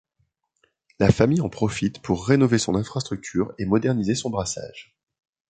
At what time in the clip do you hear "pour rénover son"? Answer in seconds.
2.01-2.73